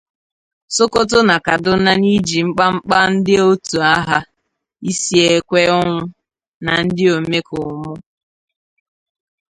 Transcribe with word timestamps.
Sokoto 0.75 1.17
na 1.27 1.35
Kaduna 1.45 1.91
n'iji 2.01 2.39
mkpamkpa 2.47 2.97
ndị 3.13 3.35
òtù 3.49 3.77
agha 3.93 4.19
isi 4.89 5.15
ekwe 5.33 5.61
ọnwụ 5.79 6.03
na 6.65 6.71
ndị 6.85 7.05
omekoome. 7.17 7.93